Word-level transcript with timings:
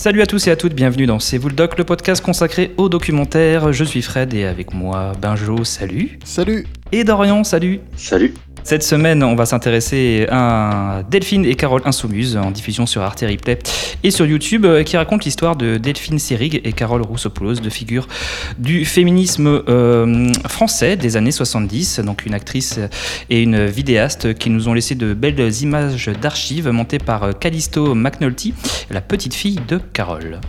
Salut 0.00 0.22
à 0.22 0.26
tous 0.26 0.46
et 0.46 0.52
à 0.52 0.56
toutes, 0.56 0.74
bienvenue 0.74 1.06
dans 1.06 1.18
C'est 1.18 1.38
vous 1.38 1.48
le 1.48 1.56
doc, 1.56 1.76
le 1.76 1.82
podcast 1.82 2.24
consacré 2.24 2.72
au 2.76 2.88
documentaire. 2.88 3.72
Je 3.72 3.82
suis 3.82 4.00
Fred 4.00 4.32
et 4.32 4.44
avec 4.44 4.72
moi 4.72 5.10
Benjo, 5.20 5.64
salut. 5.64 6.20
Salut. 6.22 6.68
Et 6.92 7.02
Dorian, 7.02 7.42
salut. 7.42 7.80
Salut. 7.96 8.32
Cette 8.64 8.82
semaine, 8.82 9.22
on 9.22 9.34
va 9.34 9.46
s'intéresser 9.46 10.26
à 10.30 11.02
Delphine 11.10 11.44
et 11.44 11.54
Carole 11.54 11.82
Insoumuse 11.84 12.36
en 12.36 12.50
diffusion 12.50 12.86
sur 12.86 13.02
Arte 13.02 13.20
Replay 13.20 13.58
et 14.02 14.10
sur 14.10 14.26
YouTube 14.26 14.64
euh, 14.64 14.82
qui 14.82 14.96
raconte 14.96 15.24
l'histoire 15.24 15.56
de 15.56 15.78
Delphine 15.78 16.18
Seyrig 16.18 16.60
et 16.64 16.72
Carole 16.72 17.02
Roussopoulos, 17.02 17.54
deux 17.54 17.70
figures 17.70 18.06
du 18.58 18.84
féminisme 18.84 19.62
euh, 19.68 20.32
français 20.46 20.96
des 20.96 21.16
années 21.16 21.30
70, 21.30 22.00
donc 22.00 22.26
une 22.26 22.34
actrice 22.34 22.78
et 23.30 23.42
une 23.42 23.66
vidéaste 23.66 24.34
qui 24.34 24.50
nous 24.50 24.68
ont 24.68 24.74
laissé 24.74 24.94
de 24.94 25.14
belles 25.14 25.62
images 25.62 26.08
d'archives 26.08 26.68
montées 26.68 26.98
par 26.98 27.38
Callisto 27.38 27.94
McNulty, 27.94 28.54
la 28.90 29.00
petite 29.00 29.34
fille 29.34 29.60
de 29.66 29.78
Carole. 29.78 30.40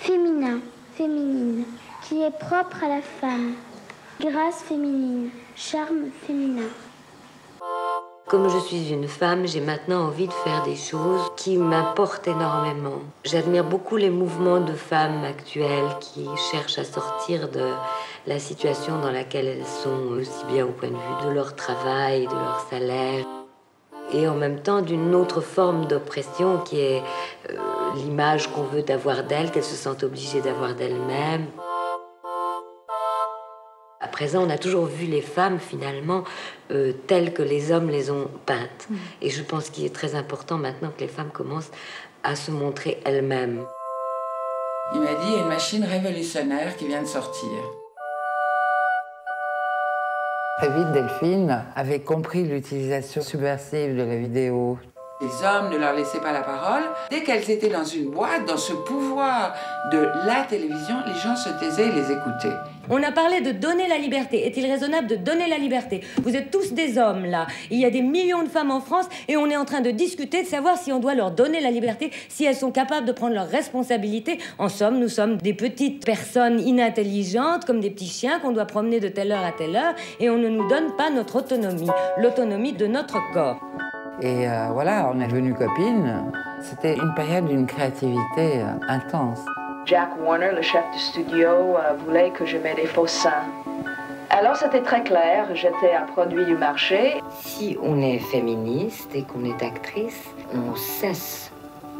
Féminin, 0.00 0.58
féminine, 0.96 1.64
qui 2.08 2.22
est 2.22 2.38
propre 2.38 2.82
à 2.84 2.88
la 2.88 3.02
femme. 3.20 3.52
Grâce 4.20 4.64
féminine, 4.68 5.28
charme 5.54 6.06
féminin. 6.26 6.66
Comme 8.28 8.50
je 8.50 8.58
suis 8.58 8.90
une 8.90 9.08
femme, 9.08 9.46
j'ai 9.46 9.62
maintenant 9.62 10.04
envie 10.04 10.26
de 10.26 10.32
faire 10.32 10.62
des 10.62 10.76
choses 10.76 11.30
qui 11.34 11.56
m'importent 11.56 12.28
énormément. 12.28 13.00
J'admire 13.24 13.64
beaucoup 13.64 13.96
les 13.96 14.10
mouvements 14.10 14.60
de 14.60 14.74
femmes 14.74 15.24
actuelles 15.24 15.96
qui 16.00 16.26
cherchent 16.50 16.78
à 16.78 16.84
sortir 16.84 17.48
de 17.48 17.72
la 18.26 18.38
situation 18.38 19.00
dans 19.00 19.10
laquelle 19.10 19.46
elles 19.46 19.64
sont, 19.64 20.12
aussi 20.20 20.44
bien 20.52 20.66
au 20.66 20.72
point 20.72 20.90
de 20.90 20.94
vue 20.94 21.26
de 21.26 21.30
leur 21.30 21.56
travail, 21.56 22.26
de 22.26 22.34
leur 22.34 22.66
salaire, 22.68 23.24
et 24.12 24.28
en 24.28 24.34
même 24.34 24.60
temps 24.60 24.82
d'une 24.82 25.14
autre 25.14 25.40
forme 25.40 25.86
d'oppression 25.86 26.58
qui 26.58 26.80
est 26.80 27.02
euh, 27.50 27.56
l'image 27.96 28.48
qu'on 28.52 28.62
veut 28.62 28.82
d'avoir 28.82 29.24
d'elles, 29.24 29.50
qu'elles 29.50 29.64
se 29.64 29.74
sentent 29.74 30.02
obligées 30.02 30.42
d'avoir 30.42 30.74
d'elles-mêmes. 30.74 31.46
À 34.00 34.06
présent, 34.06 34.46
on 34.46 34.50
a 34.50 34.58
toujours 34.58 34.86
vu 34.86 35.06
les 35.06 35.20
femmes 35.20 35.58
finalement 35.58 36.22
euh, 36.70 36.92
telles 37.08 37.32
que 37.32 37.42
les 37.42 37.72
hommes 37.72 37.90
les 37.90 38.10
ont 38.10 38.28
peintes. 38.46 38.86
Mm. 38.88 38.96
Et 39.22 39.30
je 39.30 39.42
pense 39.42 39.70
qu'il 39.70 39.84
est 39.84 39.94
très 39.94 40.14
important 40.14 40.56
maintenant 40.56 40.90
que 40.96 41.00
les 41.00 41.08
femmes 41.08 41.30
commencent 41.30 41.72
à 42.22 42.36
se 42.36 42.52
montrer 42.52 43.00
elles-mêmes. 43.04 43.64
Il 44.94 45.00
m'a 45.00 45.14
dit, 45.14 45.26
il 45.26 45.32
y 45.32 45.36
a 45.36 45.40
une 45.40 45.48
machine 45.48 45.84
révolutionnaire 45.84 46.76
qui 46.76 46.86
vient 46.86 47.02
de 47.02 47.08
sortir. 47.08 47.50
Très 50.58 50.70
vite, 50.70 50.92
Delphine 50.92 51.64
avait 51.74 52.00
compris 52.00 52.44
l'utilisation 52.44 53.20
subversive 53.20 53.96
de 53.96 54.02
la 54.02 54.16
vidéo. 54.16 54.78
Les 55.20 55.44
hommes 55.44 55.70
ne 55.72 55.78
leur 55.78 55.94
laissaient 55.94 56.20
pas 56.20 56.32
la 56.32 56.42
parole. 56.42 56.84
Dès 57.10 57.24
qu'elles 57.24 57.50
étaient 57.50 57.68
dans 57.68 57.84
une 57.84 58.10
boîte, 58.10 58.46
dans 58.46 58.56
ce 58.56 58.72
pouvoir 58.72 59.52
de 59.90 59.98
la 60.24 60.44
télévision, 60.48 60.94
les 61.06 61.14
gens 61.14 61.34
se 61.34 61.48
taisaient 61.58 61.88
et 61.88 61.92
les 61.92 62.12
écoutaient. 62.12 62.56
On 62.88 63.02
a 63.02 63.10
parlé 63.10 63.40
de 63.40 63.50
donner 63.50 63.88
la 63.88 63.98
liberté. 63.98 64.46
Est-il 64.46 64.64
raisonnable 64.64 65.08
de 65.08 65.16
donner 65.16 65.48
la 65.48 65.58
liberté? 65.58 66.02
Vous 66.22 66.36
êtes 66.36 66.52
tous 66.52 66.72
des 66.72 66.98
hommes 66.98 67.24
là. 67.24 67.48
Il 67.72 67.80
y 67.80 67.84
a 67.84 67.90
des 67.90 68.00
millions 68.00 68.44
de 68.44 68.48
femmes 68.48 68.70
en 68.70 68.80
France 68.80 69.06
et 69.26 69.36
on 69.36 69.50
est 69.50 69.56
en 69.56 69.64
train 69.64 69.80
de 69.80 69.90
discuter 69.90 70.44
de 70.44 70.46
savoir 70.46 70.78
si 70.78 70.92
on 70.92 71.00
doit 71.00 71.16
leur 71.16 71.32
donner 71.32 71.60
la 71.60 71.72
liberté, 71.72 72.12
si 72.28 72.44
elles 72.44 72.54
sont 72.54 72.70
capables 72.70 73.06
de 73.06 73.12
prendre 73.12 73.34
leurs 73.34 73.50
responsabilités. 73.50 74.38
En 74.58 74.68
somme, 74.68 75.00
nous 75.00 75.08
sommes 75.08 75.38
des 75.38 75.52
petites 75.52 76.06
personnes 76.06 76.60
inintelligentes, 76.60 77.64
comme 77.64 77.80
des 77.80 77.90
petits 77.90 78.06
chiens 78.06 78.38
qu'on 78.38 78.52
doit 78.52 78.66
promener 78.66 79.00
de 79.00 79.08
telle 79.08 79.32
heure 79.32 79.44
à 79.44 79.50
telle 79.50 79.74
heure 79.74 79.94
et 80.20 80.30
on 80.30 80.38
ne 80.38 80.48
nous 80.48 80.68
donne 80.68 80.94
pas 80.96 81.10
notre 81.10 81.40
autonomie, 81.40 81.90
l'autonomie 82.18 82.72
de 82.72 82.86
notre 82.86 83.18
corps. 83.34 83.58
Et 84.20 84.48
euh, 84.48 84.68
voilà, 84.72 85.10
on 85.14 85.20
est 85.20 85.28
devenues 85.28 85.54
copines. 85.54 86.24
C'était 86.60 86.96
une 86.96 87.14
période 87.14 87.46
d'une 87.46 87.66
créativité 87.66 88.62
euh, 88.62 88.72
intense. 88.88 89.44
Jack 89.86 90.10
Warner, 90.20 90.50
le 90.54 90.62
chef 90.62 90.84
du 90.92 90.98
studio, 90.98 91.48
euh, 91.48 91.94
voulait 92.04 92.30
que 92.30 92.44
je 92.44 92.56
mette 92.58 92.76
des 92.76 92.86
faux 92.86 93.06
seins. 93.06 93.44
Alors 94.30 94.56
c'était 94.56 94.82
très 94.82 95.02
clair, 95.02 95.46
j'étais 95.54 95.94
un 95.94 96.04
produit 96.12 96.44
du 96.44 96.56
marché. 96.56 97.22
Si 97.40 97.78
on 97.82 98.00
est 98.02 98.18
féministe 98.18 99.08
et 99.14 99.22
qu'on 99.22 99.44
est 99.44 99.62
actrice, 99.62 100.22
on 100.52 100.74
cesse 100.74 101.50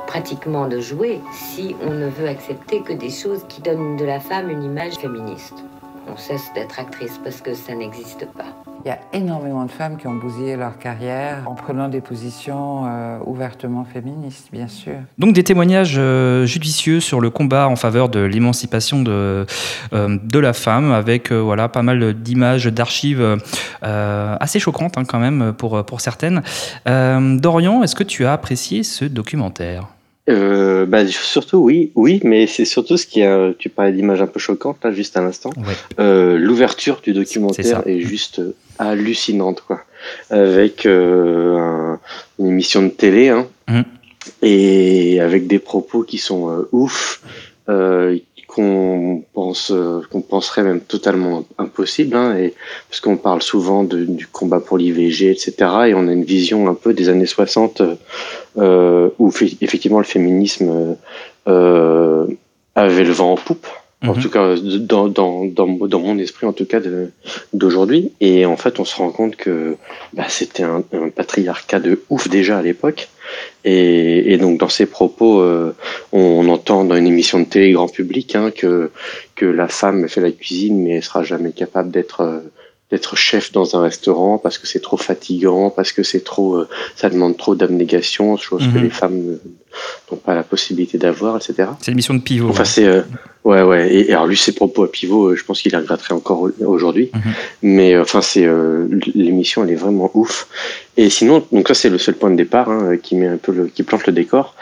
pratiquement 0.07 0.67
de 0.67 0.81
jouer 0.81 1.21
si 1.33 1.75
on 1.83 1.91
ne 1.91 2.09
veut 2.09 2.29
accepter 2.29 2.83
que 2.83 2.93
des 2.93 3.11
choses 3.11 3.45
qui 3.49 3.63
donnent 3.63 3.97
de 3.97 4.05
la 4.05 4.21
femme 4.21 4.51
une 4.51 4.63
image 4.63 4.97
féministe. 4.97 5.65
On 6.07 6.17
cesse 6.17 6.53
d'être 6.55 6.79
actrice 6.79 7.19
parce 7.25 7.41
que 7.41 7.55
ça 7.55 7.75
n'existe 7.75 8.27
pas. 8.33 8.68
Il 8.85 8.89
y 8.89 8.91
a 8.91 8.99
énormément 9.13 9.65
de 9.65 9.71
femmes 9.71 9.97
qui 9.97 10.07
ont 10.07 10.15
bousillé 10.15 10.57
leur 10.57 10.79
carrière 10.79 11.43
en 11.47 11.55
prenant 11.55 11.89
des 11.89 12.01
positions 12.01 12.87
euh, 12.87 13.19
ouvertement 13.27 13.85
féministes, 13.85 14.49
bien 14.53 14.69
sûr. 14.69 14.95
Donc 15.19 15.35
des 15.35 15.43
témoignages 15.43 15.97
euh, 15.99 16.47
judicieux 16.47 17.01
sur 17.01 17.21
le 17.21 17.31
combat 17.31 17.69
en 17.69 17.77
faveur 17.77 18.09
de 18.09 18.21
l'émancipation 18.21 19.03
de, 19.03 19.47
euh, 19.93 20.19
de 20.23 20.39
la 20.39 20.53
femme, 20.53 20.93
avec 20.93 21.33
voilà, 21.33 21.69
pas 21.69 21.83
mal 21.83 22.15
d'images, 22.15 22.67
d'archives 22.67 23.39
assez 23.83 24.61
choquantes 24.61 24.97
hein, 24.97 25.05
quand 25.05 25.19
même 25.19 25.53
pour, 25.57 25.85
pour 25.85 26.01
certaines. 26.01 26.43
Dorian, 26.87 27.83
est-ce 27.83 27.97
que 27.97 28.05
tu 28.05 28.27
as 28.27 28.33
apprécié 28.33 28.83
ce 28.83 29.05
documentaire? 29.05 29.89
Euh, 30.29 30.85
bah, 30.87 31.07
surtout 31.07 31.59
oui, 31.59 31.91
oui, 31.95 32.21
mais 32.23 32.47
c'est 32.47 32.65
surtout 32.67 32.97
ce 32.97 33.07
qui 33.07 33.23
a. 33.23 33.53
Tu 33.59 33.69
parlais 33.71 33.93
d'images 33.93 34.21
un 34.21 34.27
peu 34.27 34.39
choquantes 34.39 34.79
là, 34.85 34.93
juste 34.93 35.17
à 35.17 35.23
l'instant. 35.23 35.51
Ouais. 35.57 35.75
Euh, 36.01 36.37
L'ouverture 36.39 37.01
du 37.03 37.13
documentaire 37.15 37.83
est, 37.87 38.01
juste 38.01 38.39
euh, 38.41 38.55
hallucinante, 38.79 39.63
quoi. 39.67 39.81
Avec 40.31 40.85
euh, 40.87 41.57
un- 41.57 42.01
une 42.39 42.49
émission 42.49 42.83
de 42.83 42.89
télé, 42.89 43.29
hein, 43.31 43.47
Mhm. 43.69 43.85
et 44.43 45.21
avec 45.21 45.47
des 45.47 45.59
propos 45.59 46.03
qui 46.03 46.19
sont 46.19 46.51
euh, 46.51 46.69
ouf, 46.73 47.23
euh, 47.69 48.19
qu'on 48.59 49.23
pense, 49.35 49.71
euh, 49.71 50.01
qu'on 50.11 50.21
penserait 50.21 50.65
même 50.65 50.81
totalement 50.81 51.45
impossible, 51.59 52.17
hein, 52.17 52.37
et 52.37 52.55
parce 52.91 53.01
qu'on 53.01 53.17
parle 53.17 53.41
souvent 53.41 53.85
du 53.85 54.27
combat 54.27 54.59
pour 54.59 54.79
l'IVG, 54.79 55.31
etc. 55.31 55.53
Et 55.87 55.95
on 55.95 56.09
a 56.09 56.13
une 56.13 56.25
vision 56.25 56.69
un 56.69 56.75
peu 56.75 56.93
des 56.93 57.09
années 57.09 57.27
60 57.27 57.83
euh, 58.57 59.11
où 59.21 59.33
effectivement 59.61 59.99
le 59.99 60.05
féminisme 60.05 60.97
euh, 61.47 62.27
avait 62.75 63.05
le 63.05 63.13
vent 63.13 63.33
en 63.33 63.37
poupe. 63.37 63.69
En 64.07 64.15
Mhm. 64.15 64.23
tout 64.23 64.31
cas, 64.31 64.55
dans, 64.57 65.09
dans, 65.09 65.45
dans, 65.45 65.67
dans 65.67 65.99
mon 66.01 66.19
esprit, 66.19 66.47
en 66.47 66.53
tout 66.53 66.67
cas, 66.67 66.79
d'aujourd'hui. 67.53 68.13
Et 68.21 68.47
en 68.47 68.57
fait, 68.57 68.79
on 68.79 68.85
se 68.85 68.95
rend 68.95 69.11
compte 69.11 69.35
que 69.35 69.77
bah, 70.13 70.27
c'était 70.29 70.63
un, 70.63 70.85
un 70.93 71.09
patriarcat 71.09 71.81
de 71.81 72.01
ouf 72.09 72.29
déjà 72.29 72.59
à 72.59 72.63
l'époque. 72.63 73.09
Et, 73.65 74.33
et 74.33 74.37
donc, 74.39 74.59
dans 74.61 74.69
ces 74.69 74.87
propos, 74.87 75.41
euh, 75.41 75.75
on, 76.13 76.21
on 76.21 76.49
entend 76.49 76.85
dans 76.85 76.95
une 76.95 77.09
émission 77.09 77.41
de 77.41 77.45
télé 77.47 77.73
grand 77.73 77.89
public 77.89 78.37
hein, 78.37 78.53
que, 78.57 78.93
que 79.35 79.47
la 79.47 79.67
femme 79.67 80.09
fait 80.09 80.21
la 80.21 80.31
cuisine, 80.31 80.81
mais 80.83 80.91
elle 80.97 81.03
sera 81.03 81.25
jamais 81.25 81.51
capable 81.51 81.91
d'être 81.91 82.21
euh, 82.21 82.39
d'être 82.91 83.17
chef 83.17 83.53
dans 83.53 83.77
un 83.77 83.83
restaurant 83.83 84.39
parce 84.39 84.57
que 84.57 84.67
c'est 84.67 84.81
trop 84.81 84.97
fatigant, 84.97 85.69
parce 85.71 85.93
que 85.93 86.03
c'est 86.03 86.25
trop, 86.25 86.57
euh, 86.57 86.69
ça 86.97 87.11
demande 87.11 87.37
trop 87.37 87.55
d'abnégation, 87.55 88.37
chose 88.39 88.63
que 88.73 88.79
Mhm. 88.79 88.85
les 88.85 88.91
femmes 88.91 89.39
n'ont 90.11 90.17
pas 90.17 90.35
la 90.35 90.43
possibilité 90.43 90.97
d'avoir, 90.97 91.37
etc. 91.37 91.69
C'est 91.83 91.91
l'émission 91.91 92.15
de 92.15 92.21
Pivot. 92.21 92.49
Enfin, 92.49 92.61
ouais. 92.61 92.65
c'est 92.65 92.87
euh, 92.87 93.03
ouais, 93.45 93.61
ouais. 93.63 93.93
Et, 93.95 94.09
et 94.11 94.13
alors 94.15 94.27
lui, 94.27 94.39
ses 94.39 94.53
propos 94.53 94.85
à 94.85 94.91
pivot, 94.91 95.29
euh, 95.29 95.37
je 95.37 95.45
pense 95.45 95.61
qu'il 95.61 95.73
les 95.73 95.77
regretterait 95.79 96.15
encore 96.15 96.41
au- 96.41 96.65
aujourd'hui. 96.65 97.11
Mhm. 97.15 97.21
Mais 97.63 97.93
euh, 97.95 98.03
enfin, 98.03 98.23
c'est 98.23 98.47
euh, 98.47 98.89
l'émission, 99.15 99.65
elle 99.65 99.71
est 99.73 99.75
vraiment 99.75 100.11
ouf. 100.15 100.49
Et 100.97 101.11
sinon, 101.11 101.45
donc 101.53 101.69
ça, 101.69 101.75
c'est 101.75 101.91
le 101.91 101.99
seul 101.99 102.15
point 102.15 102.31
de 102.31 102.37
départ 102.37 102.71
hein, 102.71 102.97
qui 102.97 103.17
met 103.17 103.27
un 103.29 103.37
peu 103.37 103.53
le, 103.53 103.67
qui 103.67 103.83
plante 103.83 104.07
le 104.07 104.15
décor. 104.15 104.55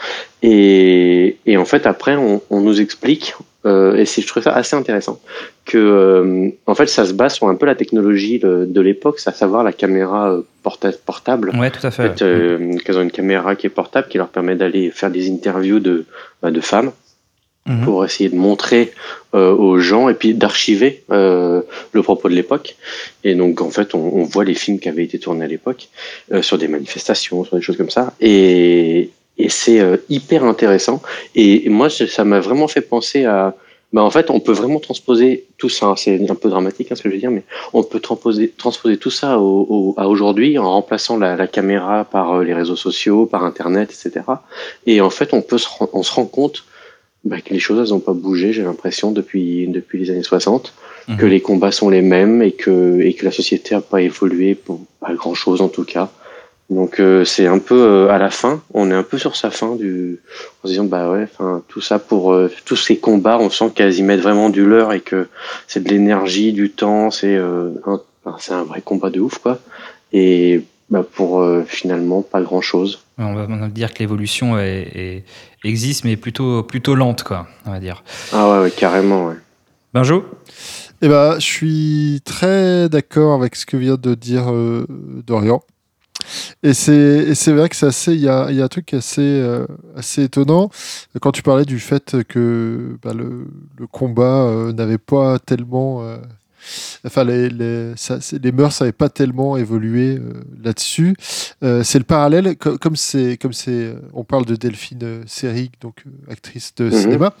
Et, 0.43 1.37
et 1.45 1.55
en 1.57 1.65
fait, 1.65 1.85
après, 1.87 2.15
on, 2.17 2.41
on 2.49 2.59
nous 2.59 2.79
explique. 2.81 3.33
Euh, 3.67 3.95
et 3.97 4.05
c'est, 4.05 4.21
je 4.23 4.27
trouve 4.27 4.41
ça 4.41 4.53
assez 4.53 4.75
intéressant 4.75 5.19
que 5.65 5.77
euh, 5.77 6.49
en 6.65 6.75
fait 6.75 6.87
ça 6.87 7.05
se 7.05 7.13
base 7.13 7.33
sur 7.35 7.47
un 7.47 7.55
peu 7.55 7.65
la 7.67 7.75
technologie 7.75 8.39
de, 8.39 8.65
de 8.65 8.81
l'époque, 8.81 9.19
à 9.25 9.31
savoir 9.33 9.63
la 9.63 9.73
caméra 9.73 10.31
euh, 10.31 10.41
porta- 10.63 10.97
portable. 11.05 11.51
Ouais, 11.59 11.69
tout 11.69 11.85
à 11.85 11.89
En 11.89 11.91
fait. 11.91 12.17
fait, 12.17 12.21
euh, 12.23 12.77
qu'elles 12.83 12.97
ont 12.97 13.01
une 13.03 13.11
caméra 13.11 13.55
qui 13.55 13.67
est 13.67 13.75
portable 13.81 14.07
qui 14.07 14.17
leur 14.17 14.29
permet 14.29 14.55
d'aller 14.55 14.89
faire 14.91 15.11
des 15.11 15.29
interviews 15.29 15.79
de, 15.79 16.05
bah, 16.41 16.51
de 16.51 16.61
femmes 16.61 16.91
Mhm. 17.69 17.83
pour 17.83 18.05
essayer 18.05 18.29
de 18.29 18.35
montrer 18.37 18.93
euh, 19.35 19.51
aux 19.53 19.77
gens 19.77 20.07
et 20.07 20.13
puis 20.13 20.33
d'archiver 20.33 21.03
euh, 21.11 21.61
le 21.91 22.01
propos 22.01 22.29
de 22.29 22.33
l'époque. 22.33 22.77
Et 23.25 23.35
donc 23.35 23.59
en 23.61 23.69
fait, 23.69 23.93
on, 23.93 23.99
on 23.99 24.23
voit 24.23 24.45
les 24.45 24.53
films 24.53 24.79
qui 24.79 24.87
avaient 24.87 25.03
été 25.03 25.19
tournés 25.19 25.43
à 25.43 25.49
l'époque 25.49 25.89
euh, 26.31 26.41
sur 26.41 26.57
des 26.57 26.69
manifestations, 26.69 27.43
sur 27.43 27.57
des 27.57 27.61
choses 27.61 27.75
comme 27.75 27.89
ça. 27.89 28.13
Et, 28.21 29.09
et 29.37 29.49
c'est 29.49 29.79
euh, 29.79 29.97
hyper 30.09 30.43
intéressant. 30.43 31.01
Et, 31.35 31.65
et 31.65 31.69
moi, 31.69 31.89
ça 31.89 32.23
m'a 32.23 32.39
vraiment 32.39 32.67
fait 32.67 32.81
penser 32.81 33.25
à 33.25 33.55
bah 33.93 34.03
en 34.03 34.09
fait, 34.09 34.29
on 34.29 34.41
peut 34.41 34.51
vraiment 34.51 34.81
transposer 34.81 35.45
tout 35.57 35.69
ça. 35.69 35.93
C'est 35.95 36.29
un 36.29 36.35
peu 36.35 36.49
dramatique 36.49 36.91
hein, 36.91 36.95
ce 36.95 37.01
que 37.03 37.07
je 37.09 37.13
veux 37.13 37.21
dire, 37.21 37.31
mais 37.31 37.43
on 37.71 37.83
peut 37.83 38.01
transposer, 38.01 38.49
transposer 38.49 38.97
tout 38.97 39.09
ça 39.11 39.39
au, 39.39 39.65
au- 39.69 39.93
à 39.95 40.09
aujourd'hui 40.09 40.57
en 40.57 40.69
remplaçant 40.69 41.17
la, 41.17 41.37
la 41.37 41.47
caméra 41.47 42.03
par 42.03 42.33
euh, 42.33 42.43
les 42.43 42.53
réseaux 42.53 42.75
sociaux, 42.75 43.25
par 43.25 43.45
Internet, 43.45 43.89
etc. 43.93 44.25
Et 44.85 44.99
en 44.99 45.09
fait, 45.09 45.33
on 45.33 45.41
peut 45.41 45.57
se, 45.57 45.69
on 45.93 46.03
se 46.03 46.11
rend 46.11 46.25
compte 46.25 46.65
bah, 47.23 47.39
que 47.39 47.53
les 47.53 47.59
choses 47.59 47.79
elles 47.81 47.93
n'ont 47.95 48.01
pas 48.01 48.11
bougé, 48.13 48.51
j'ai 48.51 48.63
l'impression, 48.63 49.11
depuis, 49.11 49.67
depuis 49.67 49.99
les 49.99 50.09
années 50.11 50.23
60, 50.23 50.73
Mhm. 51.09 51.15
que 51.19 51.25
les 51.25 51.39
combats 51.39 51.71
sont 51.71 51.89
les 51.89 52.01
mêmes 52.01 52.41
et 52.41 52.51
que, 52.51 52.99
et 52.99 53.13
que 53.13 53.23
la 53.23 53.31
société 53.31 53.73
n'a 53.73 53.79
pas 53.79 54.01
évolué 54.01 54.53
pour 54.55 54.81
pas 54.99 55.13
grand 55.13 55.33
chose 55.33 55.61
en 55.61 55.69
tout 55.69 55.85
cas. 55.85 56.11
Donc 56.69 56.99
euh, 56.99 57.23
c'est 57.23 57.47
un 57.47 57.59
peu 57.59 57.79
euh, 57.79 58.09
à 58.09 58.17
la 58.17 58.29
fin, 58.29 58.61
on 58.73 58.91
est 58.91 58.93
un 58.93 59.03
peu 59.03 59.17
sur 59.17 59.37
sa 59.37 59.51
fin 59.51 59.75
du, 59.75 60.19
en 60.61 60.67
se 60.67 60.73
disant 60.73 60.83
bah 60.83 61.09
ouais, 61.09 61.23
enfin 61.23 61.63
tout 61.69 61.79
ça 61.79 61.97
pour 61.97 62.33
euh, 62.33 62.51
tous 62.65 62.75
ces 62.75 62.97
combats, 62.97 63.37
on 63.39 63.49
sent 63.49 63.71
qu'elles 63.73 63.95
y 63.95 64.03
mettent 64.03 64.19
vraiment 64.19 64.49
du 64.49 64.65
leur 64.65 64.91
et 64.91 64.99
que 64.99 65.29
c'est 65.67 65.81
de 65.81 65.89
l'énergie, 65.89 66.51
du 66.51 66.69
temps, 66.69 67.09
c'est 67.09 67.37
un, 67.37 68.01
c'est 68.39 68.51
un 68.51 68.63
vrai 68.63 68.81
combat 68.81 69.09
de 69.09 69.21
ouf 69.21 69.37
quoi. 69.37 69.59
Et 70.11 70.61
bah, 70.89 71.05
pour 71.09 71.45
finalement 71.67 72.21
pas 72.21 72.41
grand 72.41 72.61
chose. 72.61 72.99
On 73.17 73.33
va 73.33 73.67
dire 73.69 73.93
que 73.93 73.99
l'évolution 73.99 74.59
est, 74.59 75.23
existe 75.63 76.03
mais 76.03 76.17
plutôt 76.17 76.63
plutôt 76.63 76.95
lente 76.95 77.23
quoi, 77.23 77.47
on 77.65 77.71
va 77.71 77.79
dire. 77.79 78.03
Ah 78.33 78.49
ouais, 78.49 78.63
ouais 78.63 78.71
carrément 78.71 79.27
ouais. 79.27 79.35
Benjo? 79.93 80.25
Eh 81.01 81.07
ben, 81.07 81.35
je 81.39 81.45
suis 81.45 82.21
très 82.25 82.89
d'accord 82.89 83.35
avec 83.35 83.55
ce 83.55 83.65
que 83.65 83.77
vient 83.77 83.95
de 83.95 84.15
dire 84.15 84.51
Dorian. 85.25 85.61
Et 86.63 86.73
c'est 86.73 87.51
vrai 87.51 87.69
que 87.69 87.75
c'est 87.75 87.85
assez, 87.85 88.13
il 88.13 88.21
y 88.21 88.29
a, 88.29 88.51
y 88.51 88.61
a, 88.61 88.65
un 88.65 88.67
truc 88.67 88.93
assez, 88.93 89.21
euh, 89.21 89.65
assez 89.95 90.23
étonnant. 90.23 90.69
Quand 91.21 91.31
tu 91.31 91.43
parlais 91.43 91.65
du 91.65 91.79
fait 91.79 92.23
que 92.27 92.97
bah, 93.01 93.13
le, 93.13 93.47
combat 93.91 94.43
euh, 94.43 94.73
n'avait 94.73 94.97
pas 94.97 95.39
tellement 95.39 96.03
euh, 96.03 96.17
enfin 97.05 97.23
les, 97.23 97.49
les, 97.49 97.93
ça, 97.95 98.19
les 98.41 98.51
mœurs 98.51 98.79
n'avaient 98.79 98.91
pas 98.91 99.09
tellement 99.09 99.57
évolué 99.57 100.19
là-dessus. 100.63 101.15
c'est 101.61 101.97
le 101.97 102.03
parallèle, 102.03 102.55
comme 102.57 102.95
c'est, 102.95 103.37
comme 103.37 103.53
c'est, 103.53 103.95
on 104.13 104.23
parle 104.23 104.45
de 104.45 104.55
Delphine 104.55 105.21
Seyrig, 105.25 105.71
donc 105.81 106.03
actrice 106.29 106.73
de 106.75 106.85
mhm. 106.85 106.91
cinéma 106.91 107.33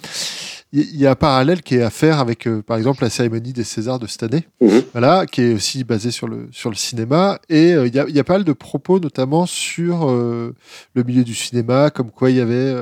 il 0.73 0.97
y 0.97 1.07
a 1.07 1.11
un 1.11 1.15
parallèle 1.15 1.61
qui 1.61 1.75
est 1.75 1.81
à 1.81 1.89
faire 1.89 2.19
avec, 2.19 2.45
euh, 2.45 2.61
par 2.61 2.77
exemple, 2.77 3.01
la 3.01 3.09
cérémonie 3.09 3.53
des 3.53 3.63
Césars 3.63 3.99
de 3.99 4.07
cette 4.07 4.23
année, 4.23 4.47
mhm. 4.59 4.83
voilà, 4.91 5.25
qui 5.25 5.41
est 5.41 5.53
aussi 5.53 5.83
basée 5.85 6.11
sur 6.11 6.27
le, 6.27 6.49
sur 6.51 6.69
le 6.69 6.75
cinéma. 6.75 7.39
Et 7.47 7.73
euh, 7.73 7.87
il 7.87 7.95
y, 7.95 7.99
a, 7.99 8.07
y, 8.09 8.19
a, 8.19 8.23
pas 8.23 8.33
mal 8.33 8.43
de 8.43 8.51
propos, 8.51 8.99
notamment 8.99 9.45
sur 9.45 10.09
euh, 10.09 10.53
le 10.93 11.03
milieu 11.03 11.23
du 11.23 11.35
cinéma, 11.35 11.89
comme 11.89 12.11
quoi 12.11 12.29
il 12.31 12.37
y 12.37 12.41
avait 12.41 12.75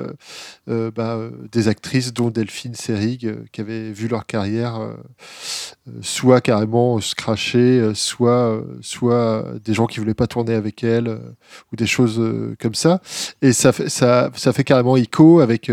bah, 0.67 1.19
des 1.51 1.67
actrices, 1.67 2.13
dont 2.13 2.29
Delphine 2.29 2.73
Seyrig, 2.73 3.35
qui 3.51 3.61
avaient 3.61 3.91
vu 3.91 4.07
leur 4.07 4.25
carrière 4.25 4.79
soit 6.01 6.41
carrément 6.41 6.99
se 6.99 7.15
cracher, 7.15 7.91
soit, 7.93 8.61
soit 8.81 9.45
des 9.63 9.73
gens 9.73 9.85
qui 9.85 9.99
voulaient 9.99 10.13
pas 10.13 10.27
tourner 10.27 10.53
avec 10.53 10.83
elle, 10.83 11.19
ou 11.71 11.75
des 11.75 11.85
choses 11.85 12.21
comme 12.59 12.75
ça. 12.75 13.01
Et 13.41 13.53
ça 13.53 13.71
fait, 13.71 13.89
ça, 13.89 14.31
ça 14.35 14.53
fait 14.53 14.63
carrément 14.63 14.97
écho 14.97 15.39
avec, 15.41 15.69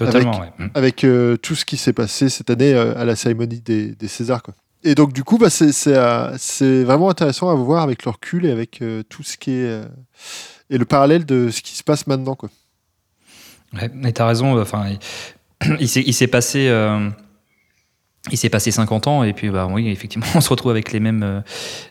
avec, 0.00 0.26
avec 0.74 1.04
euh, 1.04 1.36
tout 1.36 1.54
ce 1.54 1.64
qui 1.64 1.76
s'est 1.76 1.92
passé 1.92 2.28
cette 2.28 2.50
année 2.50 2.74
euh, 2.74 2.96
à 2.96 3.04
la 3.04 3.16
cérémonie 3.16 3.60
des, 3.60 3.94
des 3.94 4.08
Césars. 4.08 4.42
Quoi. 4.42 4.54
Et 4.84 4.94
donc, 4.94 5.12
du 5.12 5.24
coup, 5.24 5.38
bah, 5.38 5.48
euh, 5.60 6.34
c'est 6.38 6.84
vraiment 6.84 7.10
intéressant 7.10 7.50
à 7.50 7.54
voir 7.54 7.82
avec 7.82 8.04
le 8.04 8.10
recul 8.10 8.46
et 8.46 8.50
avec 8.50 8.82
tout 9.08 9.22
ce 9.22 9.36
qui 9.36 9.52
est. 9.52 9.80
et 10.70 10.78
le 10.78 10.84
parallèle 10.84 11.24
de 11.24 11.50
ce 11.50 11.60
qui 11.62 11.74
se 11.74 11.82
passe 11.82 12.06
maintenant. 12.06 12.34
Quoi. 12.34 12.50
Ouais, 13.74 13.90
mais 13.94 14.12
t'as 14.12 14.26
raison. 14.26 14.60
Enfin, 14.60 14.86
il, 15.80 15.80
il 15.80 16.14
s'est 16.14 16.26
passé 16.26 16.68
il 18.30 18.36
s'est 18.36 18.48
passé 18.48 18.70
50 18.70 19.06
ans 19.06 19.22
et 19.22 19.32
puis 19.32 19.50
bah 19.50 19.68
oui 19.70 19.88
effectivement 19.88 20.26
on 20.34 20.40
se 20.40 20.48
retrouve 20.48 20.72
avec 20.72 20.92
les 20.92 21.00
mêmes 21.00 21.22
euh, 21.22 21.40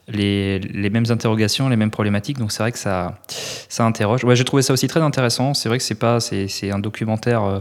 les, 0.08 0.60
les, 0.60 0.90
mêmes 0.90 1.06
interrogations 1.10 1.70
les 1.70 1.76
mêmes 1.76 1.92
problématiques. 1.92 2.38
Donc 2.38 2.52
c'est 2.52 2.62
vrai 2.62 2.72
que 2.72 2.78
ça 2.78 3.18
ça 3.70 3.86
interroge. 3.86 4.24
Ouais 4.24 4.36
j'ai 4.36 4.44
trouvé 4.44 4.62
ça 4.62 4.74
aussi 4.74 4.88
très 4.88 5.02
intéressant. 5.02 5.54
C'est 5.54 5.70
vrai 5.70 5.78
que 5.78 5.84
c'est 5.84 5.96
pas 5.96 6.20
c'est, 6.20 6.72
un 6.72 6.80
documentaire 6.80 7.44
euh, 7.44 7.60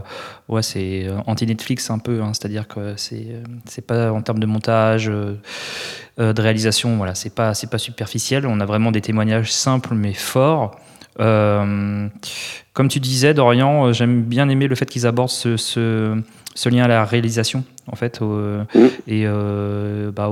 ouais 0.49 0.61
c'est 0.61 1.05
euh, 1.05 1.17
anti 1.25 1.45
Netflix 1.45 1.89
un 1.89 1.99
peu 1.99 2.21
hein, 2.21 2.31
c'est-à-dire 2.33 2.67
que 2.67 2.95
c'est 2.97 3.27
c'est 3.65 3.85
pas 3.85 4.11
en 4.11 4.21
termes 4.21 4.39
de 4.39 4.45
montage 4.45 5.05
de 5.05 6.41
réalisation 6.41 6.97
voilà. 6.97 7.15
C'est 7.15 7.33
pas 7.33 7.53
c'est 7.53 7.69
pas 7.69 7.77
superficiel. 7.77 8.45
On 8.45 8.59
a 8.59 8.65
vraiment 8.65 8.91
des 8.91 9.01
témoignages 9.01 9.51
simples 9.51 9.93
mais 9.95 10.13
forts 10.13 10.77
comme 11.17 12.87
tu 12.89 12.99
disais 12.99 13.33
Dorian 13.33 13.93
j'aime 13.93 14.23
bien 14.23 14.49
aimer 14.49 14.67
le 14.67 14.75
fait 14.75 14.85
qu'ils 14.85 15.07
abordent 15.07 15.29
ce, 15.29 15.57
ce 15.57 16.21
ce 16.55 16.69
lien 16.69 16.83
à 16.83 16.87
la 16.87 17.03
réalisation 17.05 17.63
en 17.91 17.95
fait 17.95 18.21
mmh. 18.21 18.65
et 19.07 19.23
euh, 19.25 20.11
bah, 20.11 20.31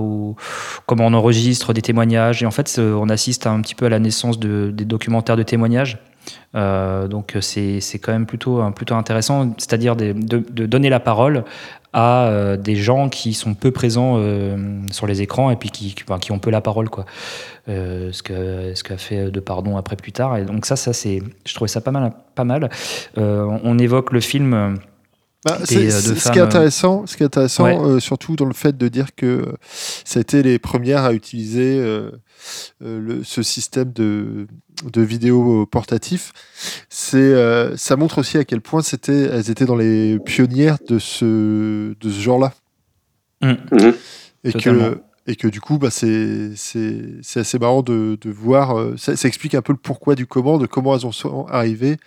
comment 0.86 1.06
on 1.06 1.14
enregistre 1.14 1.74
des 1.74 1.82
témoignages 1.82 2.42
et 2.44 2.46
en 2.46 2.52
fait 2.52 2.80
on 2.80 3.10
assiste 3.10 3.46
un 3.46 3.62
petit 3.62 3.76
peu 3.76 3.86
à 3.86 3.90
la 3.90 4.00
naissance 4.00 4.40
de, 4.40 4.72
des 4.74 4.86
documentaires 4.86 5.38
de 5.38 5.44
témoignages 5.44 5.98
euh, 5.98 6.13
donc 6.54 7.38
c'est 7.42 8.00
quand 8.02 8.12
même 8.12 8.26
plutôt 8.26 8.62
plutôt 8.72 8.96
intéressant 8.96 9.54
c'est-à-dire 9.58 9.96
de, 9.96 10.14
donner 10.66 10.90
la 10.90 11.00
parole 11.00 11.44
à 11.96 12.26
euh, 12.26 12.58
des 12.58 12.76
gens 12.76 13.08
qui 13.08 13.34
sont 13.34 13.54
peu 13.54 13.72
présents 13.72 14.20
sur 14.92 15.08
les 15.08 15.22
écrans 15.22 15.52
et 15.52 15.56
puis 15.56 15.70
qui, 15.70 15.94
qui, 15.94 16.32
ont 16.32 16.40
peu 16.40 16.50
la 16.50 16.62
parole 16.62 16.90
quoi. 16.90 17.06
Ce 17.68 18.24
que 18.24 18.74
ce 18.76 18.84
qu'a 18.84 18.98
fait 18.98 19.32
de 19.32 19.40
pardon 19.40 19.78
après 19.78 19.96
plus 19.96 20.12
tard. 20.12 20.38
Et 20.38 20.44
donc 20.44 20.66
ça 20.66 20.76
ça 20.76 20.92
je 20.92 21.54
trouvais 21.54 21.70
ça 21.70 21.82
pas 21.82 21.92
mal 21.92 22.12
pas 22.36 22.44
mal. 22.44 22.70
On 23.18 23.78
évoque 23.78 24.12
le 24.12 24.22
film 24.22 24.80
bah, 25.46 25.58
euh, 25.60 25.66
ce 25.66 26.32
qui 26.32 26.40
est 26.40 26.42
intéressant, 26.42 27.06
ce 27.06 27.18
qui 27.18 27.24
est 27.24 27.26
intéressant 27.26 27.68
euh, 27.68 28.00
surtout 28.00 28.36
dans 28.36 28.46
le 28.46 28.54
fait 28.54 28.78
de 28.78 28.88
dire 28.88 29.14
que 29.16 29.26
euh, 29.26 29.54
ça 30.06 30.20
a 30.20 30.22
été 30.22 30.42
les 30.42 30.58
premières 30.58 31.04
à 31.04 31.14
utiliser 31.14 31.80
le, 32.80 33.24
ce 33.24 33.44
système 33.44 33.92
de, 33.92 34.48
de 34.92 35.02
vidéo 35.02 35.66
portatif, 35.66 36.32
c'est 36.90 37.34
ça 37.78 37.96
montre 37.96 38.20
aussi 38.20 38.38
à 38.38 38.46
quel 38.46 38.62
point 38.62 38.82
c'était, 38.82 39.24
elles 39.24 39.50
étaient 39.50 39.66
dans 39.66 39.76
les 39.76 40.20
pionnières 40.20 40.78
de 40.88 41.00
ce, 41.00 41.94
de 42.00 42.10
ce 42.10 42.22
genre-là. 42.22 42.54
Mmh. 43.42 43.52
Mmh. 43.72 43.92
Et 44.46 44.54
que 44.54 44.98
et 45.26 45.36
que 45.36 45.48
du 45.48 45.62
coup, 45.62 45.78
bah, 45.78 45.90
c'est 45.90 46.54
assez 47.36 47.60
marrant 47.60 47.82
de, 47.82 48.18
de 48.20 48.30
voir. 48.30 48.78
Euh, 48.78 48.98
ça, 48.98 49.14
explique 49.28 49.56
un 49.56 49.62
peu 49.62 49.74
le 49.74 49.80
pourquoi 49.80 50.16
du 50.16 50.28
comment, 50.28 50.58
de 50.58 50.66
comment 50.66 50.96
elles 50.96 51.06
en 51.06 51.12
sont 51.12 51.46
arrivées 51.48 51.98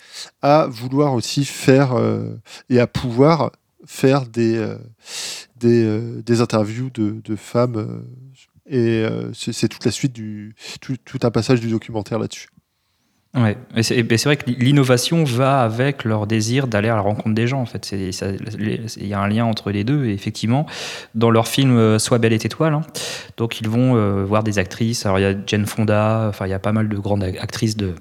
à 0.43 0.67
vouloir 0.67 1.15
aussi 1.15 1.45
faire 1.45 1.95
euh, 1.95 2.35
et 2.69 2.79
à 2.79 2.87
pouvoir 2.87 3.53
faire 3.87 4.27
des, 4.27 4.57
euh, 4.57 4.77
des, 5.57 6.23
des, 6.23 6.41
interviews 6.41 6.91
de, 6.91 7.21
de 7.25 7.37
femmes. 7.37 8.05
et 8.67 9.07
c'est 9.33 9.69
toute 9.69 9.85
la 9.85 9.93
suite 9.93 10.13
du. 10.13 10.55
Tout, 10.81 10.97
tout, 11.05 11.21
un 11.23 11.31
passage 11.31 11.61
du 11.61 11.69
documentaire 11.69 12.19
là-dessus. 12.19 12.49
Ouais, 13.37 13.59
c'est 13.83 14.25
vrai 14.25 14.39
que 14.39 14.51
l'innovation 14.51 15.23
va 15.25 15.61
avec 15.61 16.05
leur 16.05 16.27
désir 16.27 16.69
d'aller 16.69 16.89
à 16.89 16.95
la 16.95 17.03
rencontre 17.03 17.35
des 17.35 17.47
gens. 17.47 17.61
En 17.61 17.67
fait, 17.67 17.93
il 17.93 19.07
y 19.07 19.13
a 19.13 19.21
un 19.21 19.29
lien 19.29 19.45
entre 19.45 19.71
les 19.71 19.85
deux. 19.85 20.07
Et 20.07 20.15
effectivement, 20.15 20.65
dans 21.15 21.31
leur 21.31 21.47
film 21.47 21.77
euh, 21.77 21.99
Sois 21.99 22.17
belle 22.17 22.33
et 22.33 22.37
étoile, 22.37 22.73
hein, 22.73 22.83
donc 23.37 23.61
ils 23.61 23.69
vont 23.69 23.95
euh, 23.95 24.25
voir 24.25 24.43
des 24.43 24.59
actrices. 24.59 25.05
Alors 25.05 25.19
il 25.19 25.23
y 25.23 25.27
a 25.27 25.35
Jane 25.47 25.67
Fonda, 25.67 26.27
enfin 26.31 26.47
il 26.47 26.51
y 26.51 26.55
a 26.55 26.59
pas 26.59 26.73
mal 26.73 26.89
de 26.89 26.97
grandes 26.97 27.25
actrices 27.25 27.77
de 27.77 27.95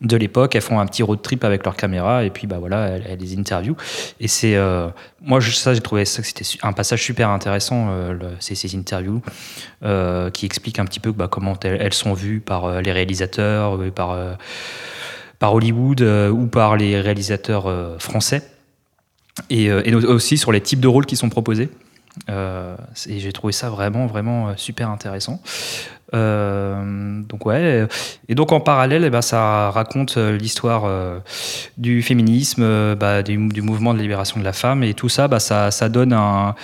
de 0.00 0.16
l'époque. 0.16 0.56
Elles 0.56 0.62
font 0.62 0.80
un 0.80 0.86
petit 0.86 1.04
road 1.04 1.22
trip 1.22 1.44
avec 1.44 1.64
leur 1.64 1.76
caméra 1.76 2.24
et 2.24 2.30
puis 2.30 2.48
bah 2.48 2.56
voilà, 2.58 2.88
elles, 2.88 3.18
les 3.20 3.38
interviewent. 3.38 3.76
Et 4.18 4.26
c'est 4.26 4.56
euh, 4.56 4.88
moi 5.22 5.40
ça 5.40 5.72
j'ai 5.72 5.80
trouvé 5.80 6.04
ça 6.04 6.20
que 6.20 6.26
c'était 6.26 6.44
un 6.62 6.72
passage 6.72 7.02
super 7.02 7.28
intéressant 7.28 7.94
ces, 8.40 8.56
ces 8.56 8.76
interviews 8.76 9.22
qui 10.32 10.46
expliquent 10.46 10.80
un 10.80 10.84
petit 10.84 11.00
peu 11.00 11.12
bah, 11.12 11.28
comment 11.30 11.54
elles, 11.62 11.92
sont 11.92 12.14
vues 12.14 12.40
par 12.40 12.82
les 12.82 12.92
réalisateurs, 12.92 13.78
par 13.94 14.16
par 15.40 15.54
Hollywood 15.54 16.02
euh, 16.02 16.30
ou 16.30 16.46
par 16.46 16.76
les 16.76 17.00
réalisateurs 17.00 17.66
euh, 17.66 17.98
français. 17.98 18.42
Euh, 19.50 19.82
et, 19.84 19.94
aussi 19.94 20.38
sur 20.38 20.52
les 20.52 20.60
types 20.60 20.80
de 20.80 20.86
rôles 20.86 21.06
qui 21.06 21.16
sont 21.16 21.30
proposés. 21.30 21.70
Et 22.28 23.18
j'ai 23.18 23.32
trouvé 23.32 23.52
ça 23.52 23.70
vraiment, 23.70 24.06
vraiment 24.06 24.56
super 24.56 24.90
intéressant. 24.90 25.40
Euh, 26.12 27.22
donc 27.22 27.46
ouais, 27.46 27.86
et 28.28 28.34
donc 28.34 28.50
en 28.50 28.58
parallèle, 28.58 29.04
eh 29.04 29.10
ben, 29.10 29.22
ça 29.22 29.70
raconte 29.70 30.16
l'histoire 30.16 30.90
du 31.78 32.02
féminisme, 32.02 32.94
bah, 32.96 33.22
du, 33.22 33.38
mouvement 33.62 33.94
de 33.94 34.00
libération 34.00 34.40
de 34.40 34.44
la 34.44 34.52
femme, 34.52 34.82
et 34.82 34.94
tout 34.94 35.08
ça, 35.08 35.28
bah, 35.28 35.40
ça, 35.40 35.70
ça 35.70 35.88
donne 35.88 36.12
un, 36.12 36.54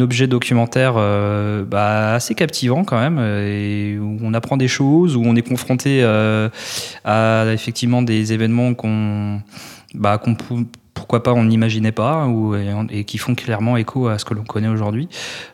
objet 0.00 0.26
documentaire 0.26 0.94
euh, 0.96 1.64
bah, 1.64 2.14
assez 2.14 2.34
captivant 2.34 2.84
quand 2.84 2.98
même, 2.98 3.18
et 3.18 3.98
où 3.98 4.18
on 4.22 4.34
apprend 4.34 4.56
des 4.56 4.68
choses, 4.68 5.16
où 5.16 5.22
on 5.24 5.36
est 5.36 5.46
confronté 5.46 6.00
euh, 6.02 6.48
à 7.04 7.46
effectivement 7.52 8.02
des 8.02 8.32
événements 8.32 8.74
qu'on 8.74 9.40
bah, 9.94 10.18
qu'on 10.18 10.36
pourquoi 10.98 11.22
pas 11.22 11.32
on 11.32 11.44
n'imaginait 11.44 11.92
pas 11.92 12.26
ou, 12.26 12.54
et, 12.90 13.04
qui 13.04 13.18
font 13.18 13.34
clairement 13.34 13.76
écho 13.76 14.08
à 14.08 14.18
ce 14.18 14.24
que 14.24 14.34
l'on 14.34 14.44
connaît 14.44 14.68
aujourd'hui. 14.68 15.08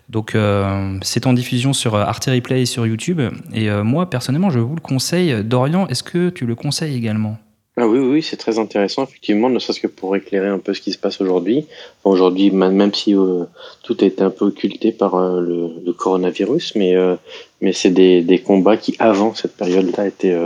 Donc 0.09 0.35
euh, 0.35 0.99
c'est 1.03 1.27
en 1.27 1.35
diffusion 1.35 1.73
sur 1.73 1.97
Arte 1.97 2.25
Replay 2.25 2.63
et 2.63 2.67
sur 2.67 2.87
YouTube. 2.87 3.21
Et 3.53 3.71
moi 3.71 4.09
personnellement 4.09 4.51
je 4.51 4.59
vous 4.59 4.75
le 4.75 4.81
conseille. 4.81 5.45
Dorian, 5.45 5.87
est-ce 5.89 6.03
que 6.03 6.31
tu 6.31 6.47
le 6.47 6.55
conseilles 6.55 6.97
également? 6.97 7.37
Ah 7.77 7.89
oui, 7.89 7.99
oui, 7.99 8.23
c'est 8.23 8.37
très 8.37 8.61
intéressant, 8.61 9.03
effectivement, 9.03 9.51
ne 9.51 9.59
serait-ce 9.59 9.81
que 9.81 9.89
pour 9.89 10.15
éclairer 10.15 10.47
un 10.47 10.61
peu 10.61 10.75
ce 10.75 10.81
qui 10.81 10.93
se 10.93 10.99
passe 10.99 11.21
aujourd'hui. 11.21 11.67
aujourd'hui, 12.05 12.53
même 12.53 12.95
si 12.95 13.17
euh, 13.17 13.47
tout 13.83 14.05
été 14.05 14.23
un 14.23 14.31
peu 14.31 14.45
occulté 14.45 14.93
par 14.93 15.17
euh, 15.17 15.41
le, 15.85 15.93
coronavirus, 15.93 16.77
mais, 16.77 16.95
euh, 16.95 17.17
mais 17.61 17.73
c'est 17.73 17.91
des, 17.91 18.23
des 18.23 18.39
combats 18.39 18.77
qui, 18.77 18.95
avant 19.01 19.35
cette 19.35 19.57
période-là, 19.57 20.07
étaient. 20.07 20.37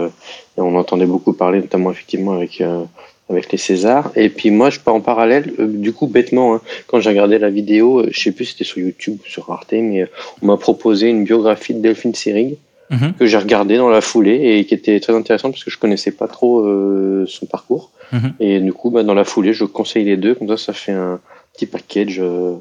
on 0.57 0.75
entendait 0.75 1.05
beaucoup 1.05 1.35
parler, 1.35 1.61
notamment, 1.61 1.91
effectivement, 1.91 2.33
avec, 2.33 2.63
avec 3.31 3.51
les 3.53 3.59
Césars. 3.59 4.11
Et 4.17 4.29
puis, 4.29 4.51
moi, 4.51 4.71
je 4.71 4.81
pars 4.81 4.95
en 4.95 5.01
parallèle, 5.01 5.53
du 5.59 5.93
coup, 5.93 6.07
bêtement, 6.07 6.55
hein, 6.55 6.61
quand 6.87 7.01
j'ai 7.01 7.11
regardé 7.11 7.39
la 7.39 7.51
vidéo, 7.51 8.05
je 8.11 8.19
sais 8.21 8.33
plus 8.33 8.47
si 8.47 8.53
c'était 8.53 8.65
sur 8.65 8.79
YouTube 8.79 9.19
ou 9.25 9.29
sur 9.29 9.51
Arte, 9.51 9.73
mais 9.73 10.09
on 10.43 10.47
m'a 10.47 10.57
proposé 10.57 11.09
une 11.09 11.25
biographie 11.25 11.75
de 11.75 11.81
Delphine 11.81 12.15
Seyrig 12.15 12.57
Mhm. 12.91 13.13
que 13.19 13.27
j'ai 13.27 13.37
regardé 13.37 13.77
dans 13.77 13.91
la 13.91 14.01
foulée 14.01 14.57
et 14.59 14.65
qui 14.65 14.73
était 14.73 14.99
très 14.99 15.15
intéressant 15.15 15.51
parce 15.51 15.63
que 15.63 15.71
je 15.71 15.77
connaissais 15.79 16.11
pas 16.11 16.27
trop 16.27 16.61
euh, 16.61 17.27
son 17.29 17.45
parcours. 17.45 17.91
Mhm. 18.13 18.33
Et 18.41 18.61
du 18.61 18.73
coup, 18.73 18.89
bah, 18.91 19.03
dans 19.03 19.13
la 19.13 19.25
foulée, 19.25 19.53
je 19.53 19.65
conseille 19.65 20.05
les 20.07 20.17
deux. 20.17 20.35
Comme 20.35 20.49
ça, 20.49 20.57
ça 20.57 20.73
fait 20.73 20.93
un 20.93 21.21
petit 21.53 21.67
package 21.67 22.19
euh, 22.19 22.55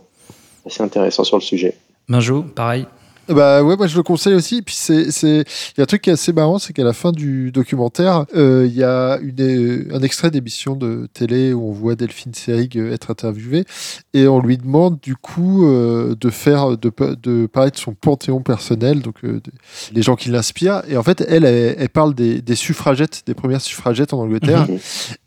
assez 0.66 0.84
intéressant 0.84 1.24
sur 1.24 1.38
le 1.38 1.42
sujet. 1.42 1.76
Benjo, 2.10 2.44
pareil. 2.44 2.86
Bah 3.30 3.64
ouais, 3.64 3.76
moi 3.76 3.88
je 3.88 3.98
le 3.98 4.04
conseille 4.04 4.34
aussi. 4.34 4.62
Puis 4.62 4.76
c'est, 4.78 5.12
c'est, 5.12 5.40
il 5.40 5.78
y 5.78 5.82
a 5.82 5.84
un 5.84 5.86
truc 5.86 6.02
qui 6.02 6.10
est 6.10 6.14
assez 6.14 6.34
marrant, 6.34 6.60
c'est 6.60 6.74
qu'à 6.74 6.84
la 6.84 6.94
fin 6.94 7.12
du 7.12 7.52
documentaire, 7.52 8.26
euh, 8.36 8.66
il 8.68 8.76
y 8.76 8.84
a 8.84 9.18
une, 9.22 9.42
euh, 9.42 9.88
un 9.94 10.02
extrait 10.02 10.32
d'émission 10.32 10.76
de 10.76 11.08
télé 11.14 11.54
où 11.54 11.70
on 11.70 11.72
voit 11.72 11.96
Delphine 11.96 12.34
Seyrig 12.34 12.78
euh, 12.78 12.94
être 12.94 13.12
interviewée 13.12 13.66
et 14.14 14.28
on 14.28 14.40
lui 14.42 14.58
demande 14.58 15.00
du 15.02 15.16
coup 15.16 15.66
euh, 15.68 16.16
de 16.20 16.30
faire, 16.30 16.78
de, 16.78 16.92
de 17.22 17.46
parler 17.48 17.72
de 17.72 17.78
son 17.78 17.94
panthéon 17.94 18.42
personnel, 18.42 19.02
donc 19.02 19.16
euh, 19.24 19.34
de- 19.34 19.52
les 19.94 20.02
gens 20.02 20.16
qui 20.16 20.30
l'inspirent. 20.30 20.82
Et 20.88 20.98
en 20.98 21.04
fait, 21.04 21.22
elle, 21.28 21.46
elle, 21.46 21.76
elle 21.78 21.90
parle 21.90 22.14
des, 22.14 22.42
des 22.42 22.56
suffragettes, 22.56 23.24
des 23.26 23.34
premières 23.34 23.62
suffragettes 23.62 24.14
en 24.14 24.20
Angleterre. 24.20 24.68
Mhm. 24.70 24.78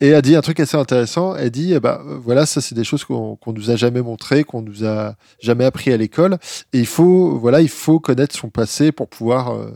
Et 0.00 0.08
elle 0.08 0.22
dit 0.22 0.36
un 0.36 0.40
truc 0.42 0.60
assez 0.60 0.76
intéressant. 0.76 1.34
Elle 1.36 1.50
dit, 1.50 1.72
eh 1.74 1.80
euh, 1.84 1.96
voilà, 2.22 2.46
ça 2.46 2.60
c'est 2.60 2.74
des 2.74 2.84
choses 2.84 3.04
qu'on 3.04 3.36
qu'on 3.36 3.52
nous 3.52 3.70
a 3.70 3.76
jamais 3.76 4.02
montrées, 4.02 4.44
qu'on 4.44 4.62
nous 4.62 4.84
a 4.84 5.14
jamais 5.40 5.64
appris 5.64 5.92
à 5.92 5.96
l'école. 5.96 6.38
Et 6.72 6.78
il 6.80 6.86
faut, 6.86 7.38
voilà, 7.38 7.60
il 7.60 7.68
faut 7.68 7.89
connaître 7.98 8.36
son 8.36 8.48
passé 8.50 8.92
pour 8.92 9.08
pouvoir, 9.08 9.54
euh, 9.54 9.72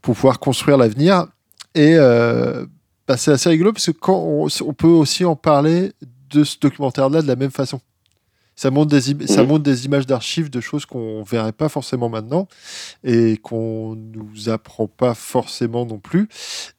pour 0.00 0.14
pouvoir 0.14 0.38
construire 0.38 0.76
l'avenir. 0.76 1.26
Et 1.74 1.94
euh, 1.96 2.66
bah, 3.08 3.16
c'est 3.16 3.32
assez 3.32 3.48
rigolo 3.48 3.72
parce 3.72 3.86
que 3.86 3.90
quand 3.92 4.18
on, 4.18 4.46
on 4.66 4.72
peut 4.74 4.86
aussi 4.86 5.24
en 5.24 5.34
parler 5.36 5.92
de 6.30 6.44
ce 6.44 6.56
documentaire-là 6.60 7.22
de 7.22 7.26
la 7.26 7.36
même 7.36 7.50
façon. 7.50 7.80
Ça 8.54 8.70
montre 8.70 8.90
des, 8.90 9.26
ça 9.26 9.42
Mhm. 9.42 9.48
montre 9.48 9.62
des 9.64 9.86
images 9.86 10.06
d'archives 10.06 10.50
de 10.50 10.60
choses 10.60 10.84
qu'on 10.84 11.22
verrait 11.22 11.52
pas 11.52 11.70
forcément 11.70 12.10
maintenant 12.10 12.48
et 13.02 13.38
qu'on 13.38 13.96
nous 13.96 14.50
apprend 14.50 14.86
pas 14.86 15.14
forcément 15.14 15.86
non 15.86 15.98
plus. 15.98 16.28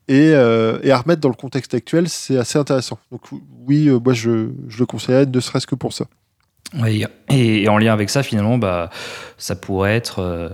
Et, 0.07 0.31
euh, 0.33 0.77
et 0.83 0.91
à 0.91 0.99
remettre 0.99 1.19
dans 1.21 1.29
le 1.29 1.35
contexte 1.35 1.73
actuel, 1.73 2.07
c'est 2.09 2.37
assez 2.37 2.59
intéressant. 2.59 2.99
Donc 3.11 3.21
oui, 3.67 3.89
moi 3.89 4.13
je, 4.13 4.49
je 4.67 4.79
le 4.79 4.85
conseillerais, 4.85 5.25
ne 5.25 5.39
serait-ce 5.39 5.65
que 5.65 5.75
pour 5.75 5.93
ça. 5.93 6.05
Et, 6.87 7.05
et 7.29 7.69
en 7.69 7.77
lien 7.77 7.93
avec 7.93 8.09
ça, 8.09 8.23
finalement, 8.23 8.57
bah, 8.57 8.89
ça 9.37 9.55
pourrait 9.55 9.95
être, 9.95 10.19
euh, 10.19 10.49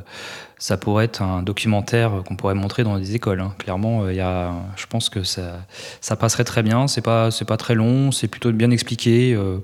ça 0.58 0.76
pourrait 0.76 1.06
être 1.06 1.22
un 1.22 1.42
documentaire 1.44 2.12
qu'on 2.28 2.36
pourrait 2.36 2.56
montrer 2.56 2.84
dans 2.84 2.98
des 2.98 3.16
écoles. 3.16 3.40
hein. 3.40 3.54
Clairement, 3.58 4.04
euh, 4.04 4.14
y 4.14 4.20
a, 4.20 4.52
je 4.76 4.86
pense 4.88 5.10
que 5.10 5.24
ça, 5.24 5.60
ça 6.02 6.16
passerait 6.18 6.44
très 6.44 6.62
bien. 6.62 6.88
C'est 6.88 7.02
pas, 7.02 7.32
c'est 7.32 7.46
pas 7.46 7.56
très 7.58 7.74
long, 7.76 8.12
c'est 8.12 8.28
plutôt 8.28 8.52
bien 8.52 8.70
expliqué. 8.72 9.34
euh, 9.34 9.60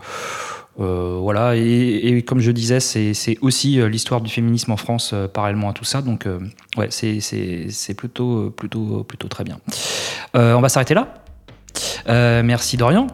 euh, 0.79 1.17
voilà, 1.21 1.55
et, 1.55 1.61
et 2.17 2.21
comme 2.23 2.39
je 2.41 2.51
disais, 2.51 2.79
c'est 2.81 3.13
aussi 3.41 3.77
l'histoire 3.89 4.19
du 4.21 4.29
féminisme 4.29 4.71
en 4.71 4.77
France 4.77 5.13
parallèlement 5.33 5.69
à 5.69 5.73
tout 5.73 5.85
ça. 5.85 6.01
Donc, 6.01 6.25
ouais, 6.77 6.87
c'est- 6.89 7.93
plutôt, 7.97 8.49
plutôt, 8.51 9.03
plutôt 9.05 9.27
très 9.29 9.43
bien. 9.45 9.57
On 10.33 10.59
va 10.61 10.67
s'arrêter 10.69 10.93
là. 10.93 11.13
Merci 12.43 12.75
Dorian, 12.77 13.07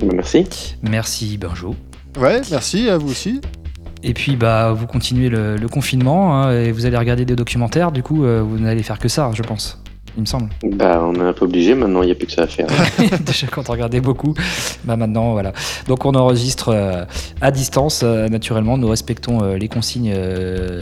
merci. 0.00 0.76
merci 0.82 1.38
Benjo. 1.38 1.74
Ouais, 2.18 2.40
merci 2.50 2.88
à 2.88 2.98
vous 2.98 3.10
aussi. 3.10 3.40
Et 4.02 4.14
puis 4.14 4.36
bah 4.36 4.72
vous 4.72 4.86
continuez 4.86 5.28
le, 5.28 5.68
confinement 5.68 6.34
hein, 6.34 6.52
et 6.52 6.72
vous 6.72 6.86
allez 6.86 6.96
regarder 6.96 7.24
des 7.24 7.36
documentaires. 7.36 7.92
Du 7.92 8.02
coup, 8.02 8.24
euh, 8.24 8.42
vous 8.42 8.58
n'allez 8.58 8.82
faire 8.82 8.98
que 8.98 9.08
ça, 9.08 9.30
je 9.34 9.42
pense. 9.42 9.79
Il 10.16 10.22
me 10.22 10.26
semble. 10.26 10.50
Bah, 10.62 11.02
on 11.04 11.14
est 11.14 11.28
un 11.28 11.32
peu 11.32 11.44
obligé 11.44 11.74
maintenant, 11.74 12.02
il 12.02 12.06
n'y 12.06 12.12
a 12.12 12.14
plus 12.14 12.26
que 12.26 12.32
ça 12.32 12.42
à 12.42 12.46
faire. 12.46 12.66
Déjà 13.20 13.46
quand 13.46 13.68
on 13.68 13.72
regardait 13.72 14.00
beaucoup, 14.00 14.34
bah 14.84 14.96
maintenant 14.96 15.32
voilà. 15.32 15.52
Donc 15.86 16.04
on 16.04 16.14
enregistre 16.14 16.70
euh, 16.70 17.04
à 17.40 17.50
distance, 17.50 18.02
euh, 18.02 18.28
naturellement. 18.28 18.78
Nous 18.78 18.88
respectons 18.88 19.42
euh, 19.42 19.56
les 19.56 19.68
consignes 19.68 20.14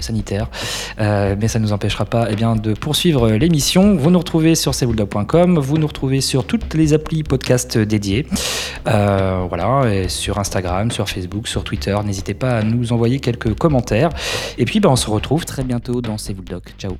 sanitaires, 0.01 0.49
mais 0.99 1.49
ça 1.49 1.59
ne 1.59 1.65
nous 1.65 1.73
empêchera 1.73 2.05
pas 2.05 2.29
eh 2.31 2.37
bien, 2.37 2.57
de 2.57 2.75
poursuivre 2.75 3.31
l'émission. 3.31 3.97
Vous 3.97 4.11
nous 4.11 4.19
retrouvez 4.19 4.55
sur 4.55 4.75
cbulldog.com, 4.75 5.59
vous 5.59 5.79
nous 5.79 5.87
retrouvez 5.87 6.21
sur 6.21 6.45
toutes 6.45 6.75
les 6.75 6.95
applis 6.95 7.23
podcast 7.23 7.79
dédiées, 7.79 8.27
voilà, 8.85 9.83
et 9.93 10.09
sur 10.09 10.39
Instagram, 10.39 10.91
sur 10.91 11.09
Facebook, 11.09 11.49
sur 11.49 11.65
Twitter. 11.65 11.97
N'hésitez 12.05 12.35
pas 12.35 12.59
à 12.59 12.63
nous 12.63 12.93
envoyer 12.93 13.21
quelques 13.21 13.55
commentaires. 13.55 14.11
Et 14.57 14.65
puis 14.65 14.81
bah, 14.81 14.89
on 14.91 14.97
se 14.97 15.11
retrouve 15.11 15.45
très 15.45 15.65
bientôt 15.65 16.01
dans 16.01 16.19
C'est. 16.19 16.35
Ciao. 16.79 16.93